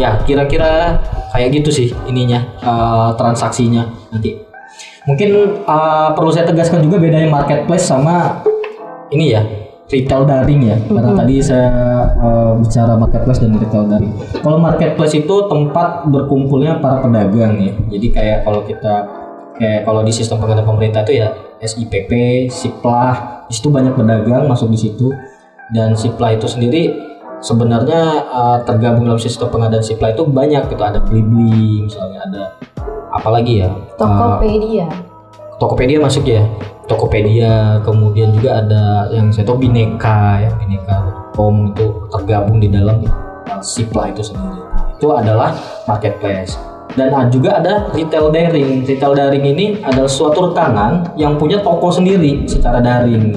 ya 0.00 0.20
kira-kira 0.24 1.00
kayak 1.32 1.48
gitu 1.60 1.70
sih 1.72 1.88
ininya 2.08 2.40
uh, 2.64 3.10
transaksinya 3.16 3.88
nanti. 4.12 4.40
Mungkin 5.02 5.30
uh, 5.66 6.14
perlu 6.14 6.30
saya 6.30 6.46
tegaskan 6.46 6.86
juga 6.86 7.02
bedanya 7.02 7.26
marketplace 7.26 7.90
sama 7.90 8.38
ini 9.10 9.34
ya 9.34 9.42
retail 9.90 10.24
daring 10.24 10.62
ya. 10.62 10.76
Karena 10.78 11.10
tadi 11.12 11.34
saya 11.42 11.70
uh, 12.16 12.52
bicara 12.56 12.94
marketplace 12.94 13.40
dan 13.42 13.58
retail 13.58 13.84
daring. 13.90 14.14
Kalau 14.40 14.58
marketplace 14.62 15.18
itu 15.18 15.36
tempat 15.50 16.06
berkumpulnya 16.06 16.78
para 16.78 17.02
pedagang 17.02 17.58
ya. 17.58 17.74
Jadi 17.90 18.06
kayak 18.14 18.38
kalau 18.46 18.62
kita 18.62 18.94
kayak 19.58 19.80
kalau 19.84 20.00
di 20.06 20.12
sistem 20.14 20.40
pengadaan 20.40 20.64
pemerintah 20.64 21.02
itu 21.04 21.20
ya 21.20 21.28
SIPP, 21.62 22.10
Siplah, 22.48 23.46
di 23.46 23.54
situ 23.54 23.68
banyak 23.68 23.94
pedagang 23.94 24.48
masuk 24.48 24.70
di 24.70 24.78
situ 24.78 25.10
dan 25.72 25.96
Sipla 25.96 26.36
itu 26.36 26.44
sendiri 26.44 26.92
sebenarnya 27.40 28.28
uh, 28.28 28.58
tergabung 28.62 29.08
dalam 29.08 29.18
sistem 29.18 29.48
pengadaan 29.48 29.82
Sipla 29.82 30.12
itu 30.12 30.22
banyak 30.28 30.68
gitu. 30.68 30.82
Ada 30.84 31.00
Blibli 31.02 31.88
misalnya 31.88 32.20
ada 32.28 32.42
apalagi 33.16 33.64
ya? 33.64 33.68
Tokopedia. 33.96 34.86
uh, 34.86 34.92
Tokopedia 35.58 35.98
masuk 35.98 36.24
ya? 36.28 36.44
Tokopedia 36.86 37.80
kemudian 37.82 38.36
juga 38.36 38.60
ada 38.60 39.08
yang 39.08 39.32
saya 39.32 39.48
tahu 39.48 39.64
Bineka 39.64 40.44
ya 40.44 40.50
Bineka.com 40.60 41.72
itu 41.72 41.86
tergabung 42.12 42.60
di 42.60 42.68
dalam 42.68 43.02
uh, 43.48 43.62
Sipla 43.64 44.12
itu 44.12 44.20
sendiri. 44.20 44.60
Itu 45.00 45.10
adalah 45.10 45.56
marketplace. 45.88 46.54
Dan 46.92 47.08
juga 47.32 47.56
ada 47.56 47.88
retail 47.96 48.28
daring. 48.28 48.84
Retail 48.84 49.16
daring 49.16 49.44
ini 49.48 49.66
adalah 49.80 50.12
suatu 50.12 50.52
rekanan 50.52 51.08
yang 51.16 51.40
punya 51.40 51.64
toko 51.64 51.88
sendiri 51.88 52.44
secara 52.44 52.84
daring 52.84 53.32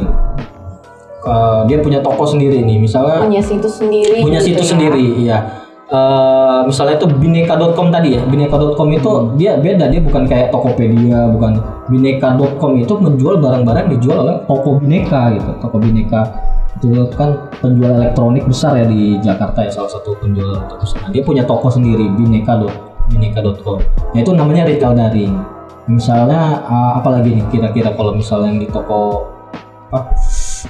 uh, 1.25 1.65
dia 1.65 1.81
punya 1.81 1.99
toko 1.99 2.23
sendiri 2.23 2.61
nih 2.61 2.77
misalnya 2.79 3.25
punya 3.25 3.41
situs 3.41 3.81
sendiri 3.81 4.21
punya 4.21 4.39
gitu 4.39 4.61
situs 4.61 4.67
ya. 4.67 4.71
sendiri 4.77 5.05
iya. 5.19 5.39
Uh, 5.85 6.65
misalnya 6.65 6.97
itu 6.97 7.05
bineka.com 7.05 7.93
tadi 7.93 8.17
ya 8.17 8.21
bineka.com 8.25 8.89
itu 8.89 9.05
Hmm. 9.05 9.37
dia 9.37 9.53
beda 9.53 9.85
dia 9.85 10.01
bukan 10.01 10.25
kayak 10.25 10.49
Tokopedia 10.49 11.29
bukan. 11.29 11.61
Bineka.com 11.85 12.73
itu 12.81 12.93
menjual 12.97 13.37
barang-barang 13.37 13.93
dijual 13.93 14.25
oleh 14.25 14.41
toko 14.49 14.81
bineka 14.81 15.29
gitu. 15.37 15.51
Toko 15.61 15.77
bineka 15.77 16.25
itu 16.81 17.05
kan 17.13 17.37
penjual 17.61 18.01
elektronik 18.01 18.49
besar 18.49 18.81
ya 18.81 18.89
di 18.89 19.21
Jakarta 19.21 19.61
ya 19.61 19.69
salah 19.69 19.93
satu 19.93 20.17
penjual 20.17 20.57
terbesar 20.65 21.05
Nah, 21.05 21.09
dia 21.13 21.21
punya 21.21 21.45
toko 21.45 21.69
sendiri 21.69 22.09
bineka 22.17 22.57
bineka.com 23.13 23.77
nah 23.85 24.17
itu 24.17 24.31
namanya 24.33 24.65
retail 24.65 24.97
daring. 24.97 25.37
Misalnya 25.85 26.65
uh, 26.65 26.97
apa 26.97 27.21
lagi 27.21 27.37
nih 27.37 27.45
kira-kira 27.53 27.93
kalau 27.93 28.17
misalnya 28.17 28.57
yang 28.57 28.59
di 28.65 28.67
toko 28.73 29.29
apa 29.93 30.17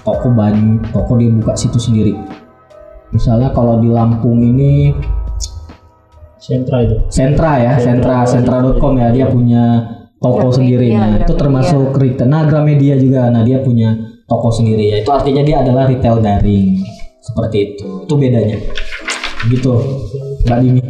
toko 0.03 0.33
ban 0.33 0.81
toko 0.91 1.15
dia 1.15 1.31
buka 1.31 1.53
situs 1.55 1.87
sendiri. 1.87 2.17
Misalnya 3.13 3.53
kalau 3.55 3.79
di 3.79 3.87
Lampung 3.87 4.41
ini 4.43 4.91
sentra 6.41 6.83
itu? 6.83 6.95
Sentra 7.07 7.51
ya 7.61 7.73
Sentra. 7.79 8.27
Sentra.com 8.27 8.93
ya 8.99 9.09
dia 9.13 9.25
punya 9.31 9.63
toko 10.19 10.49
Gramedia, 10.51 10.57
sendiri. 10.57 10.87
nah 10.91 11.07
itu 11.15 11.31
Gramedia. 11.31 11.39
termasuk 11.39 11.87
retail. 11.95 12.27
Nah 12.27 12.41
Gramedia 12.49 12.95
juga 12.99 13.29
nah 13.29 13.41
dia 13.45 13.61
punya 13.63 13.93
toko 14.27 14.49
sendiri. 14.51 14.91
Ya 14.91 14.95
itu 15.01 15.09
artinya 15.13 15.41
dia 15.45 15.61
adalah 15.61 15.85
retail 15.87 16.19
daring. 16.19 16.81
Seperti 17.21 17.57
itu. 17.73 17.87
Itu 18.05 18.13
bedanya. 18.17 18.57
Gitu 19.47 19.71
Mbak 20.45 20.59
Dini. 20.61 20.81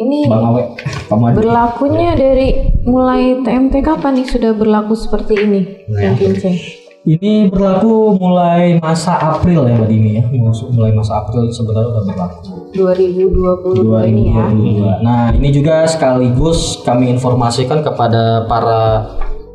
Ini 0.00 0.18
Bang 0.32 0.40
Awe 0.48 0.64
berlakunya 1.36 2.16
dari 2.16 2.72
mulai 2.88 3.36
TMT 3.44 3.84
kapan 3.84 4.16
nih 4.16 4.28
sudah 4.32 4.56
berlaku 4.56 4.96
seperti 4.96 5.34
ini? 5.44 5.60
Nah. 5.92 6.16
Kinceng? 6.16 6.56
Ini 7.08 7.48
berlaku 7.48 8.20
mulai 8.20 8.76
masa 8.76 9.16
April 9.16 9.64
ya 9.64 9.80
Mbak 9.80 9.88
Dini 9.88 10.10
ya. 10.20 10.24
Mulai 10.72 10.92
masa 10.92 11.24
April 11.24 11.48
sebenarnya 11.48 11.88
udah 11.96 12.04
berlaku. 12.04 12.38
2022 12.76 14.10
ini 14.12 14.22
ya. 14.36 14.44
2022. 14.52 15.06
Nah, 15.06 15.24
ini 15.32 15.48
juga 15.48 15.88
sekaligus 15.88 16.84
kami 16.84 17.08
informasikan 17.08 17.80
kepada 17.80 18.44
para 18.44 18.82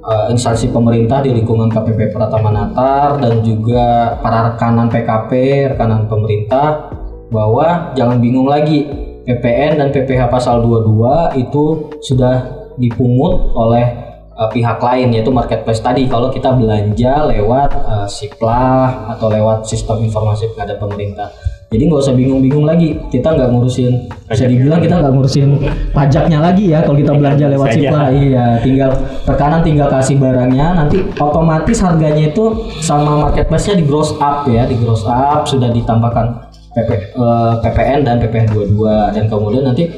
uh, 0.01 0.25
instansi 0.33 0.73
pemerintah 0.73 1.21
di 1.21 1.37
lingkungan 1.37 1.69
KPP 1.69 2.13
Pratama 2.13 2.49
Natar 2.49 3.21
dan 3.21 3.45
juga 3.45 4.17
para 4.25 4.53
rekanan 4.53 4.89
PKP, 4.89 5.31
rekanan 5.77 6.09
pemerintah 6.09 6.89
bahwa 7.29 7.93
jangan 7.93 8.17
bingung 8.21 8.49
lagi 8.49 8.85
PPN 9.25 9.81
dan 9.81 9.89
PPH 9.89 10.29
pasal 10.29 10.61
22 10.61 11.41
itu 11.41 11.89
sudah 12.01 12.69
dipungut 12.77 13.53
oleh 13.57 14.04
uh, 14.35 14.49
pihak 14.51 14.77
lain 14.77 15.15
yaitu 15.15 15.31
marketplace 15.31 15.79
tadi 15.79 16.05
kalau 16.05 16.29
kita 16.29 16.51
belanja 16.53 17.25
lewat 17.31 17.71
uh, 17.87 18.07
Siplah 18.07 19.15
atau 19.15 19.31
lewat 19.31 19.65
sistem 19.65 20.03
informasi 20.03 20.51
pengadaan 20.53 20.79
pemerintah. 20.79 21.29
Jadi 21.65 21.91
nggak 21.91 22.01
usah 22.07 22.13
bingung-bingung 22.13 22.63
lagi. 22.63 22.93
Kita 23.09 23.33
nggak 23.35 23.49
ngurusin, 23.49 24.05
bisa 24.29 24.45
dibilang 24.45 24.79
kita 24.79 25.01
nggak 25.01 25.11
ngurusin 25.17 25.49
pajaknya 25.91 26.39
lagi 26.39 26.71
ya 26.71 26.85
kalau 26.85 26.95
kita 27.01 27.11
belanja 27.17 27.45
lewat 27.51 27.67
Saja. 27.73 27.79
Siplah. 27.81 28.07
Iya, 28.13 28.45
tinggal 28.61 28.91
rekanan 29.25 29.61
tinggal 29.65 29.87
kasih 29.89 30.15
barangnya, 30.21 30.67
nanti 30.77 31.01
otomatis 31.17 31.77
harganya 31.81 32.29
itu 32.29 32.45
sama 32.85 33.27
marketplace-nya 33.27 33.81
di 33.81 33.85
gross 33.89 34.13
up 34.21 34.45
ya, 34.45 34.69
di 34.69 34.77
gross 34.77 35.03
up 35.09 35.49
sudah 35.49 35.73
ditambahkan 35.73 36.53
PP, 36.75 36.89
eh, 37.17 37.53
PPN 37.65 37.99
dan 38.03 38.15
PPN 38.21 38.47
22 38.51 39.15
dan 39.15 39.23
kemudian 39.25 39.63
nanti 39.65 39.89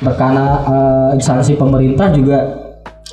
rekanan 0.00 0.50
eh, 0.66 1.08
instansi 1.20 1.52
pemerintah 1.58 2.08
juga 2.16 2.69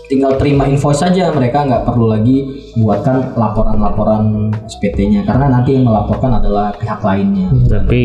tinggal 0.08 0.40
terima 0.40 0.64
invoice 0.66 1.04
saja 1.04 1.30
mereka 1.32 1.68
nggak 1.68 1.84
perlu 1.84 2.08
lagi 2.10 2.48
buatkan 2.80 3.36
laporan-laporan 3.36 4.50
SPT-nya 4.66 5.28
karena 5.28 5.52
nanti 5.52 5.76
yang 5.76 5.88
melaporkan 5.88 6.40
adalah 6.40 6.72
pihak 6.76 7.04
lainnya. 7.04 7.48
Tapi 7.68 8.04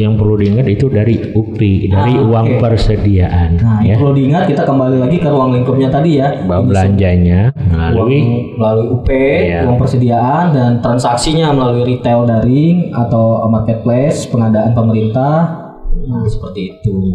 yang 0.00 0.16
perlu 0.16 0.40
diingat 0.40 0.66
itu 0.66 0.88
dari 0.88 1.20
UPI, 1.32 1.92
dari 1.92 2.12
Ah, 2.16 2.24
uang 2.24 2.46
persediaan 2.58 3.50
Nah, 3.60 3.80
ya. 3.84 3.96
perlu 4.00 4.12
diingat 4.16 4.48
kita 4.48 4.64
kembali 4.64 4.96
lagi 5.04 5.16
ke 5.20 5.28
ruang 5.28 5.52
lingkupnya 5.52 5.88
tadi 5.92 6.18
ya. 6.18 6.28
Bahwa 6.48 6.72
belanjanya 6.72 7.52
uang 7.52 7.74
melalui 7.92 8.20
melalui 8.56 8.86
UP, 8.90 9.08
Iya. 9.12 9.68
uang 9.68 9.76
persediaan 9.78 10.44
dan 10.54 10.70
transaksinya 10.80 11.52
melalui 11.52 11.84
retail 11.96 12.24
daring 12.24 12.88
atau 12.94 13.44
marketplace 13.46 14.24
pengadaan 14.32 14.72
pemerintah. 14.72 15.64
Nah, 15.94 16.26
seperti 16.26 16.74
itu. 16.74 17.14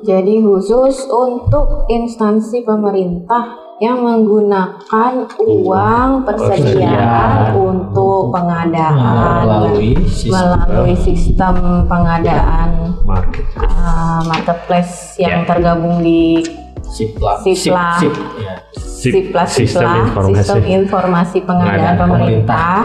Jadi 0.00 0.40
khusus 0.40 1.04
untuk 1.06 1.84
instansi 1.86 2.64
pemerintah 2.64 3.44
yang 3.78 4.00
menggunakan 4.00 5.12
uang 5.38 6.10
persediaan 6.22 7.52
untuk 7.52 8.28
pengadaan 8.28 9.40
melalui 9.40 9.96
sistem 10.06 10.52
melalui 10.52 10.94
sistem 10.94 11.54
pengadaan 11.84 12.92
Market. 13.02 13.44
uh, 13.56 14.20
marketplace 14.26 15.16
yang 15.16 15.44
Ya. 15.44 15.48
tergabung 15.48 16.00
di 16.00 16.44
Sipla 16.82 17.40
Sipla. 17.40 17.88
Sip, 17.96 18.12
sip, 18.12 18.14
ya. 18.36 18.54
Si- 18.74 19.08
Sipla 19.10 19.44
sistem 19.48 19.88
informasi. 20.02 20.36
sistem 20.36 20.60
informasi 20.66 21.38
pengadaan 21.40 21.72
Pengadaan 21.72 21.96
pemerintah 21.96 22.76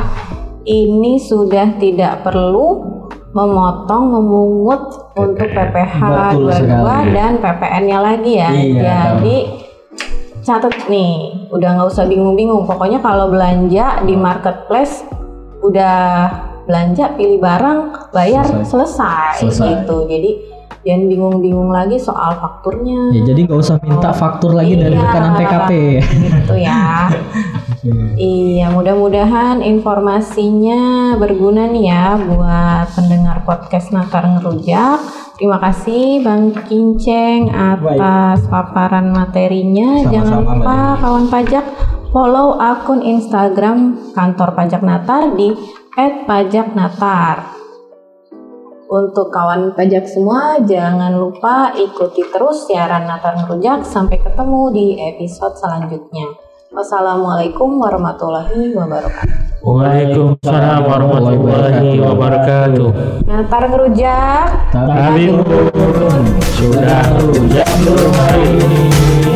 ini 0.64 1.20
sudah 1.20 1.76
tidak 1.76 2.24
perlu 2.24 2.95
memotong 3.36 4.04
memungut 4.10 4.82
untuk 5.14 5.44
PPH 5.46 6.00
Betul 6.00 6.48
22 6.48 6.56
sekali. 6.56 7.12
dan 7.12 7.32
PPN-nya 7.38 7.98
lagi 8.00 8.32
ya. 8.34 8.50
Iya, 8.50 9.00
Jadi 9.12 9.38
catat 10.40 10.76
nih, 10.88 11.14
udah 11.52 11.70
nggak 11.76 11.90
usah 11.90 12.08
bingung-bingung. 12.08 12.64
Pokoknya 12.64 13.04
kalau 13.04 13.28
belanja 13.28 14.00
di 14.02 14.16
marketplace 14.16 15.04
udah 15.60 16.32
belanja 16.64 17.12
pilih 17.14 17.38
barang 17.38 18.10
bayar 18.10 18.48
selesai, 18.64 19.44
Selesai. 19.44 19.84
gitu. 19.84 20.08
Jadi 20.08 20.32
jangan 20.82 21.04
bingung-bingung 21.06 21.70
lagi 21.70 21.98
soal 21.98 22.40
fakturnya. 22.40 23.12
Ya, 23.12 23.22
jadi 23.26 23.40
nggak 23.44 23.60
usah 23.60 23.76
minta 23.82 24.16
faktur 24.16 24.56
lagi 24.56 24.78
dari 24.78 24.96
Iya. 24.96 25.04
rekanan 25.04 25.32
TKP. 25.36 25.72
gitu 26.24 26.56
ya. 26.56 27.10
Iya, 28.18 28.74
mudah-mudahan 28.74 29.62
informasinya 29.62 31.14
berguna 31.22 31.70
nih 31.70 31.86
ya 31.86 32.18
buat 32.18 32.90
pendengar 32.98 33.46
podcast 33.46 33.94
Natar 33.94 34.26
Ngerujak. 34.26 34.98
Terima 35.38 35.62
kasih 35.62 36.26
Bang 36.26 36.50
Kinceng 36.66 37.54
atas 37.54 38.42
paparan 38.50 39.14
materinya. 39.14 40.02
Sama-sama, 40.02 40.14
Jangan 40.18 40.38
lupa 40.42 40.78
kawan 40.98 41.26
pajak 41.30 41.66
follow 42.10 42.58
akun 42.58 43.06
Instagram 43.06 43.78
kantor 44.18 44.50
pajak 44.58 44.82
Natar 44.82 45.38
di 45.38 45.54
@pajaknatar. 46.26 47.54
Untuk 48.90 49.30
kawan 49.30 49.78
pajak 49.78 50.10
semua, 50.10 50.58
jangan 50.66 51.14
lupa 51.14 51.70
ikuti 51.78 52.26
terus 52.34 52.66
siaran 52.66 53.06
Natar 53.06 53.38
Ngerujak 53.46 53.86
sampai 53.86 54.18
ketemu 54.18 54.62
di 54.74 54.86
episode 54.98 55.54
selanjutnya. 55.54 56.45
Wassalamualaikum 56.76 57.80
warahmatullahi 57.80 58.76
wabarakatuh. 58.76 59.64
Waalaikumsalam 59.64 60.84
warahmatullahi 60.84 62.04
wabarakatuh. 62.04 62.88
Natar 63.24 63.64
Ngerujak. 63.72 64.76
Tapi 64.76 65.24
sudah 66.60 67.04
rujak 67.16 67.70
belum 67.80 68.12
hari 68.12 68.44
ini. 68.60 69.35